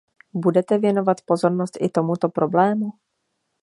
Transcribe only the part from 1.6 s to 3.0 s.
i tomuto problému?